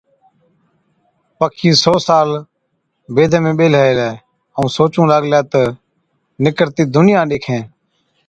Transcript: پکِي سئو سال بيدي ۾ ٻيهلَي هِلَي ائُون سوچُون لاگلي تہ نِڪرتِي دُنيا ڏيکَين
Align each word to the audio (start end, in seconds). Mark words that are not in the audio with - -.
پکِي 1.37 1.71
سئو 1.83 1.95
سال 2.07 2.29
بيدي 3.15 3.39
۾ 3.49 3.51
ٻيهلَي 3.59 3.81
هِلَي 3.87 4.09
ائُون 4.55 4.67
سوچُون 4.77 5.05
لاگلي 5.11 5.39
تہ 5.51 5.61
نِڪرتِي 6.43 6.83
دُنيا 6.95 7.21
ڏيکَين 7.29 7.63